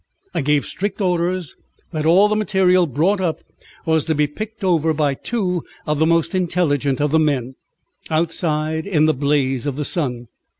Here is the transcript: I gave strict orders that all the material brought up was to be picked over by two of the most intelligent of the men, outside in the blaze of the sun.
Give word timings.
I 0.33 0.41
gave 0.41 0.65
strict 0.65 0.99
orders 0.99 1.55
that 1.91 2.07
all 2.07 2.27
the 2.27 2.35
material 2.35 2.87
brought 2.87 3.21
up 3.21 3.41
was 3.85 4.03
to 4.05 4.15
be 4.15 4.25
picked 4.25 4.63
over 4.63 4.93
by 4.95 5.13
two 5.13 5.63
of 5.85 5.99
the 5.99 6.07
most 6.07 6.33
intelligent 6.33 6.99
of 6.99 7.11
the 7.11 7.19
men, 7.19 7.53
outside 8.09 8.87
in 8.87 9.05
the 9.05 9.13
blaze 9.13 9.67
of 9.67 9.75
the 9.75 9.85
sun. 9.85 10.27